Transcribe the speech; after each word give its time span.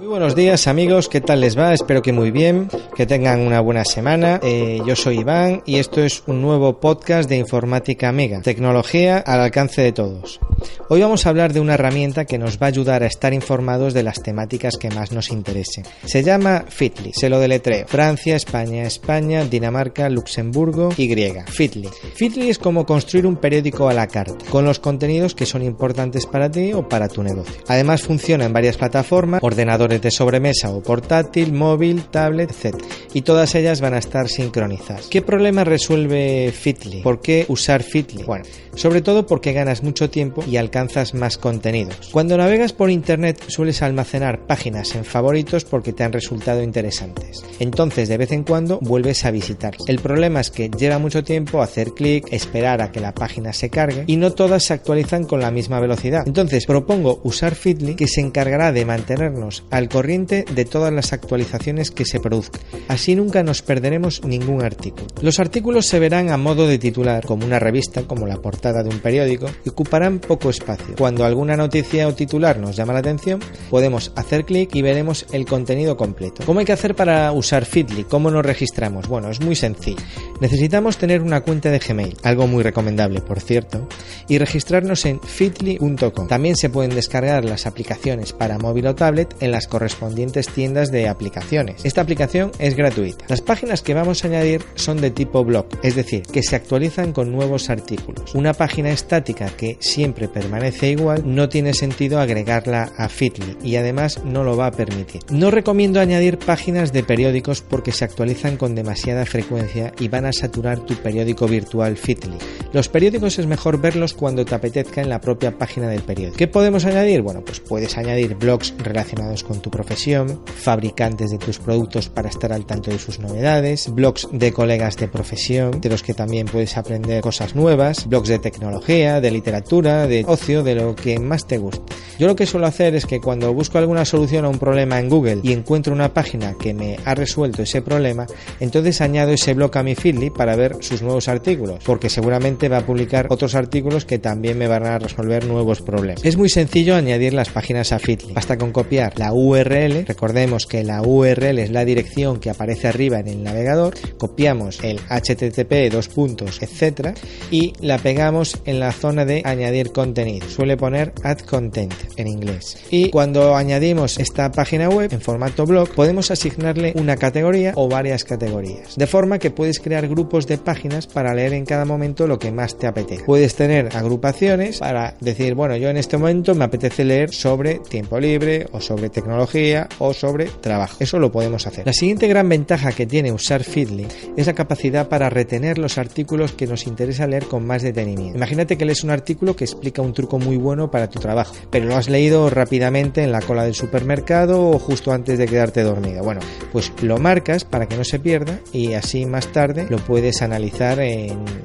Muy 0.00 0.08
buenos 0.08 0.34
días 0.34 0.66
amigos, 0.66 1.10
¿qué 1.10 1.20
tal 1.20 1.42
les 1.42 1.58
va? 1.58 1.74
Espero 1.74 2.00
que 2.00 2.14
muy 2.14 2.30
bien, 2.30 2.68
que 2.96 3.04
tengan 3.04 3.40
una 3.40 3.60
buena 3.60 3.84
semana. 3.84 4.40
Eh, 4.42 4.80
yo 4.86 4.96
soy 4.96 5.18
Iván 5.18 5.62
y 5.66 5.76
esto 5.76 6.02
es 6.02 6.22
un 6.26 6.40
nuevo 6.40 6.80
podcast 6.80 7.28
de 7.28 7.36
Informática 7.36 8.10
Mega, 8.10 8.40
tecnología 8.40 9.18
al 9.18 9.40
alcance 9.40 9.82
de 9.82 9.92
todos. 9.92 10.40
Hoy 10.88 11.00
vamos 11.02 11.24
a 11.26 11.30
hablar 11.30 11.52
de 11.52 11.60
una 11.60 11.74
herramienta 11.74 12.24
que 12.24 12.38
nos 12.38 12.56
va 12.58 12.66
a 12.66 12.68
ayudar 12.68 13.02
a 13.02 13.06
estar 13.06 13.32
informados 13.32 13.94
de 13.94 14.02
las 14.02 14.20
temáticas 14.22 14.76
que 14.76 14.90
más 14.90 15.12
nos 15.12 15.30
interesen. 15.30 15.84
Se 16.04 16.22
llama 16.22 16.64
Fitly, 16.68 17.12
se 17.12 17.28
lo 17.28 17.38
deletreo. 17.38 17.86
Francia, 17.86 18.36
España, 18.36 18.82
España, 18.84 19.44
Dinamarca, 19.44 20.08
Luxemburgo 20.08 20.90
y 20.96 21.06
griega. 21.06 21.44
Fitly. 21.46 21.88
Fitly 22.14 22.50
es 22.50 22.58
como 22.58 22.84
construir 22.86 23.26
un 23.26 23.36
periódico 23.36 23.88
a 23.88 23.94
la 23.94 24.06
carta, 24.08 24.44
con 24.50 24.64
los 24.64 24.78
contenidos 24.80 25.34
que 25.34 25.46
son 25.46 25.62
importantes 25.62 26.26
para 26.26 26.50
ti 26.50 26.72
o 26.72 26.88
para 26.88 27.08
tu 27.08 27.22
negocio. 27.22 27.54
Además 27.68 28.02
funciona 28.02 28.44
en 28.46 28.52
varias 28.52 28.76
plataformas, 28.76 29.42
ordenadores 29.42 30.02
de 30.02 30.10
sobremesa 30.10 30.70
o 30.70 30.82
portátil, 30.82 31.52
móvil, 31.52 32.02
tablet, 32.10 32.50
etc. 32.50 32.76
Y 33.14 33.22
todas 33.22 33.54
ellas 33.54 33.80
van 33.80 33.94
a 33.94 33.98
estar 33.98 34.28
sincronizadas. 34.28 35.06
¿Qué 35.06 35.22
problema 35.22 35.62
resuelve 35.64 36.50
Fitly? 36.52 37.02
¿Por 37.02 37.20
qué 37.20 37.44
usar 37.48 37.82
Fitly? 37.84 38.24
Bueno, 38.24 38.44
sobre 38.74 39.02
todo 39.02 39.26
porque 39.26 39.52
ganas 39.52 39.82
mucho 39.82 40.10
tiempo 40.10 40.42
y 40.50 40.56
alcanzas 40.56 41.14
más 41.14 41.38
contenidos. 41.38 42.10
Cuando 42.10 42.36
navegas 42.36 42.72
por 42.72 42.90
internet 42.90 43.40
sueles 43.48 43.82
almacenar 43.82 44.46
páginas 44.46 44.94
en 44.96 45.04
favoritos 45.04 45.64
porque 45.64 45.92
te 45.92 46.02
han 46.02 46.12
resultado 46.12 46.62
interesantes. 46.62 47.44
Entonces 47.60 48.08
de 48.08 48.16
vez 48.18 48.32
en 48.32 48.42
cuando 48.42 48.80
vuelves 48.82 49.24
a 49.24 49.30
visitar. 49.30 49.76
El 49.86 50.00
problema 50.00 50.40
es 50.40 50.50
que 50.50 50.68
lleva 50.68 50.98
mucho 50.98 51.22
tiempo 51.22 51.62
hacer 51.62 51.92
clic, 51.92 52.26
esperar 52.32 52.82
a 52.82 52.90
que 52.90 52.98
la 53.00 53.14
página 53.14 53.52
se 53.52 53.70
cargue 53.70 54.02
y 54.08 54.16
no 54.16 54.32
todas 54.32 54.64
se 54.64 54.72
actualizan 54.74 55.24
con 55.24 55.40
la 55.40 55.52
misma 55.52 55.78
velocidad. 55.80 56.24
Entonces 56.26 56.66
propongo 56.66 57.20
usar 57.22 57.54
Feedly... 57.54 57.94
que 57.96 58.08
se 58.08 58.20
encargará 58.20 58.72
de 58.72 58.84
mantenernos 58.84 59.64
al 59.70 59.88
corriente 59.88 60.44
de 60.52 60.64
todas 60.64 60.92
las 60.92 61.12
actualizaciones 61.12 61.90
que 61.92 62.04
se 62.04 62.18
produzcan. 62.18 62.60
Así 62.88 63.14
nunca 63.14 63.44
nos 63.44 63.62
perderemos 63.62 64.24
ningún 64.24 64.62
artículo. 64.64 65.06
Los 65.22 65.38
artículos 65.38 65.86
se 65.86 66.00
verán 66.00 66.30
a 66.30 66.36
modo 66.36 66.66
de 66.66 66.78
titular 66.78 67.24
como 67.24 67.44
una 67.46 67.60
revista, 67.60 68.02
como 68.02 68.26
la 68.26 68.38
portada 68.38 68.82
de 68.82 68.88
un 68.90 68.98
periódico 69.00 69.46
y 69.64 69.68
ocuparán 69.68 70.18
poco 70.18 70.39
espacio. 70.48 70.94
Cuando 70.96 71.24
alguna 71.26 71.56
noticia 71.56 72.08
o 72.08 72.14
titular 72.14 72.58
nos 72.58 72.76
llama 72.76 72.94
la 72.94 73.00
atención, 73.00 73.40
podemos 73.68 74.12
hacer 74.16 74.46
clic 74.46 74.74
y 74.74 74.80
veremos 74.80 75.26
el 75.32 75.44
contenido 75.44 75.96
completo. 75.96 76.42
¿Cómo 76.46 76.60
hay 76.60 76.66
que 76.66 76.72
hacer 76.72 76.94
para 76.94 77.30
usar 77.32 77.66
Feedly? 77.66 78.04
¿Cómo 78.04 78.30
nos 78.30 78.46
registramos? 78.46 79.06
Bueno, 79.08 79.28
es 79.30 79.40
muy 79.42 79.54
sencillo. 79.56 80.00
Necesitamos 80.40 80.96
tener 80.96 81.20
una 81.20 81.42
cuenta 81.42 81.70
de 81.70 81.78
Gmail, 81.80 82.16
algo 82.22 82.46
muy 82.46 82.62
recomendable 82.62 83.20
por 83.20 83.40
cierto, 83.40 83.86
y 84.28 84.38
registrarnos 84.38 85.04
en 85.04 85.20
fitly.com. 85.20 86.28
También 86.28 86.56
se 86.56 86.70
pueden 86.70 86.94
descargar 86.94 87.44
las 87.44 87.66
aplicaciones 87.66 88.32
para 88.32 88.58
móvil 88.58 88.86
o 88.86 88.94
tablet 88.94 89.34
en 89.40 89.50
las 89.50 89.66
correspondientes 89.66 90.46
tiendas 90.48 90.90
de 90.90 91.08
aplicaciones. 91.08 91.84
Esta 91.84 92.00
aplicación 92.00 92.52
es 92.58 92.76
gratuita. 92.76 93.24
Las 93.28 93.40
páginas 93.42 93.82
que 93.82 93.94
vamos 93.94 94.24
a 94.24 94.28
añadir 94.28 94.62
son 94.76 95.00
de 95.00 95.10
tipo 95.10 95.44
blog, 95.44 95.66
es 95.82 95.96
decir, 95.96 96.22
que 96.22 96.42
se 96.42 96.54
actualizan 96.56 97.12
con 97.12 97.32
nuevos 97.32 97.68
artículos. 97.70 98.34
Una 98.34 98.52
página 98.54 98.90
estática 98.92 99.46
que 99.56 99.76
siempre 99.80 100.28
permanece 100.30 100.90
igual, 100.90 101.22
no 101.24 101.48
tiene 101.48 101.74
sentido 101.74 102.18
agregarla 102.20 102.90
a 102.96 103.08
Fitly 103.08 103.56
y 103.62 103.76
además 103.76 104.24
no 104.24 104.44
lo 104.44 104.56
va 104.56 104.66
a 104.66 104.70
permitir. 104.70 105.22
No 105.30 105.50
recomiendo 105.50 106.00
añadir 106.00 106.38
páginas 106.38 106.92
de 106.92 107.02
periódicos 107.02 107.60
porque 107.62 107.92
se 107.92 108.04
actualizan 108.04 108.56
con 108.56 108.74
demasiada 108.74 109.26
frecuencia 109.26 109.92
y 109.98 110.08
van 110.08 110.24
a 110.26 110.32
saturar 110.32 110.80
tu 110.80 110.94
periódico 110.94 111.46
virtual 111.46 111.96
Fitly. 111.96 112.38
Los 112.72 112.88
periódicos 112.88 113.38
es 113.38 113.46
mejor 113.46 113.80
verlos 113.80 114.14
cuando 114.14 114.44
te 114.44 114.54
apetezca 114.54 115.00
en 115.00 115.08
la 115.08 115.20
propia 115.20 115.56
página 115.58 115.88
del 115.88 116.02
periódico. 116.02 116.36
¿Qué 116.36 116.46
podemos 116.48 116.84
añadir? 116.84 117.22
Bueno, 117.22 117.42
pues 117.44 117.60
puedes 117.60 117.96
añadir 117.98 118.36
blogs 118.36 118.74
relacionados 118.78 119.42
con 119.42 119.60
tu 119.60 119.70
profesión, 119.70 120.40
fabricantes 120.46 121.30
de 121.30 121.38
tus 121.38 121.58
productos 121.58 122.08
para 122.08 122.28
estar 122.28 122.52
al 122.52 122.66
tanto 122.66 122.90
de 122.90 122.98
sus 122.98 123.18
novedades, 123.18 123.88
blogs 123.92 124.28
de 124.32 124.52
colegas 124.52 124.96
de 124.96 125.08
profesión, 125.08 125.80
de 125.80 125.88
los 125.88 126.02
que 126.02 126.14
también 126.14 126.46
puedes 126.46 126.76
aprender 126.76 127.20
cosas 127.22 127.56
nuevas, 127.56 128.06
blogs 128.06 128.28
de 128.28 128.38
tecnología, 128.38 129.20
de 129.20 129.30
literatura, 129.30 130.06
de 130.06 130.19
ocio 130.26 130.62
de 130.62 130.74
lo 130.74 130.94
que 130.94 131.18
más 131.18 131.46
te 131.46 131.58
gusta. 131.58 131.82
Yo 132.20 132.26
lo 132.26 132.36
que 132.36 132.44
suelo 132.44 132.66
hacer 132.66 132.94
es 132.94 133.06
que 133.06 133.18
cuando 133.18 133.50
busco 133.54 133.78
alguna 133.78 134.04
solución 134.04 134.44
a 134.44 134.50
un 134.50 134.58
problema 134.58 134.98
en 135.00 135.08
Google 135.08 135.38
y 135.42 135.54
encuentro 135.54 135.94
una 135.94 136.12
página 136.12 136.52
que 136.52 136.74
me 136.74 136.98
ha 137.06 137.14
resuelto 137.14 137.62
ese 137.62 137.80
problema, 137.80 138.26
entonces 138.60 139.00
añado 139.00 139.30
ese 139.32 139.54
blog 139.54 139.74
a 139.78 139.82
mi 139.82 139.94
Feedly 139.94 140.28
para 140.28 140.54
ver 140.54 140.76
sus 140.80 141.00
nuevos 141.00 141.28
artículos, 141.28 141.82
porque 141.82 142.10
seguramente 142.10 142.68
va 142.68 142.76
a 142.80 142.84
publicar 142.84 143.28
otros 143.30 143.54
artículos 143.54 144.04
que 144.04 144.18
también 144.18 144.58
me 144.58 144.68
van 144.68 144.84
a 144.84 144.98
resolver 144.98 145.46
nuevos 145.46 145.80
problemas. 145.80 146.22
Es 146.22 146.36
muy 146.36 146.50
sencillo 146.50 146.94
añadir 146.94 147.32
las 147.32 147.48
páginas 147.48 147.90
a 147.90 147.98
Feedly, 147.98 148.34
basta 148.34 148.58
con 148.58 148.70
copiar 148.70 149.18
la 149.18 149.32
URL, 149.32 150.04
recordemos 150.06 150.66
que 150.66 150.84
la 150.84 151.00
URL 151.00 151.58
es 151.58 151.70
la 151.70 151.86
dirección 151.86 152.38
que 152.38 152.50
aparece 152.50 152.86
arriba 152.88 153.18
en 153.20 153.28
el 153.28 153.42
navegador, 153.42 153.94
copiamos 154.18 154.78
el 154.84 154.98
http 155.08 155.88
dos 155.90 156.08
puntos, 156.10 156.60
etcétera, 156.60 157.14
y 157.50 157.72
la 157.80 157.96
pegamos 157.96 158.58
en 158.66 158.78
la 158.78 158.92
zona 158.92 159.24
de 159.24 159.40
añadir 159.42 159.90
contenido. 159.92 160.46
Suele 160.50 160.76
poner 160.76 161.14
add 161.24 161.38
content 161.38 161.94
en 162.16 162.26
inglés. 162.26 162.76
Y 162.90 163.10
cuando 163.10 163.54
añadimos 163.56 164.18
esta 164.18 164.50
página 164.50 164.88
web 164.88 165.10
en 165.12 165.20
formato 165.20 165.66
blog, 165.66 165.90
podemos 165.94 166.30
asignarle 166.30 166.92
una 166.96 167.16
categoría 167.16 167.72
o 167.76 167.88
varias 167.88 168.24
categorías, 168.24 168.96
de 168.96 169.06
forma 169.06 169.38
que 169.38 169.50
puedes 169.50 169.80
crear 169.80 170.08
grupos 170.08 170.46
de 170.46 170.58
páginas 170.58 171.06
para 171.06 171.34
leer 171.34 171.52
en 171.54 171.64
cada 171.64 171.84
momento 171.84 172.26
lo 172.26 172.38
que 172.38 172.52
más 172.52 172.76
te 172.78 172.86
apetece. 172.86 173.24
Puedes 173.24 173.54
tener 173.54 173.96
agrupaciones 173.96 174.78
para 174.78 175.14
decir, 175.20 175.54
bueno, 175.54 175.76
yo 175.76 175.88
en 175.88 175.96
este 175.96 176.16
momento 176.16 176.54
me 176.54 176.64
apetece 176.64 177.04
leer 177.04 177.32
sobre 177.32 177.78
tiempo 177.78 178.18
libre 178.18 178.66
o 178.72 178.80
sobre 178.80 179.10
tecnología 179.10 179.88
o 179.98 180.12
sobre 180.12 180.46
trabajo. 180.46 180.96
Eso 181.00 181.18
lo 181.18 181.30
podemos 181.32 181.66
hacer. 181.66 181.86
La 181.86 181.92
siguiente 181.92 182.28
gran 182.28 182.48
ventaja 182.48 182.92
que 182.92 183.06
tiene 183.06 183.32
usar 183.32 183.62
Feedly 183.64 184.06
es 184.36 184.46
la 184.46 184.52
capacidad 184.54 185.08
para 185.08 185.30
retener 185.30 185.78
los 185.78 185.98
artículos 185.98 186.52
que 186.52 186.66
nos 186.66 186.86
interesa 186.86 187.26
leer 187.26 187.44
con 187.46 187.66
más 187.66 187.82
detenimiento. 187.82 188.36
Imagínate 188.36 188.76
que 188.76 188.84
lees 188.84 189.04
un 189.04 189.10
artículo 189.10 189.56
que 189.56 189.64
explica 189.64 190.02
un 190.02 190.12
truco 190.12 190.38
muy 190.38 190.56
bueno 190.56 190.90
para 190.90 191.08
tu 191.08 191.18
trabajo, 191.20 191.54
pero 191.70 191.89
lo 191.90 191.96
has 191.96 192.08
leído 192.08 192.48
rápidamente 192.50 193.24
en 193.24 193.32
la 193.32 193.40
cola 193.40 193.64
del 193.64 193.74
supermercado 193.74 194.64
o 194.70 194.78
justo 194.78 195.10
antes 195.10 195.40
de 195.40 195.46
quedarte 195.46 195.82
dormido? 195.82 196.22
Bueno, 196.22 196.40
pues 196.70 196.92
lo 197.02 197.18
marcas 197.18 197.64
para 197.64 197.86
que 197.86 197.96
no 197.96 198.04
se 198.04 198.20
pierda 198.20 198.60
y 198.72 198.92
así 198.92 199.26
más 199.26 199.48
tarde 199.48 199.86
lo 199.90 199.98
puedes 199.98 200.40
analizar 200.40 200.98